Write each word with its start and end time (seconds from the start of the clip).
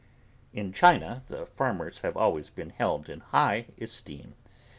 In 0.51 0.73
China 0.73 1.21
the 1.27 1.45
farmers 1.45 1.99
have 1.99 2.17
always 2.17 2.49
been 2.49 2.71
held 2.71 3.07
in 3.07 3.19
high 3.19 3.67
esteem. 3.79 4.33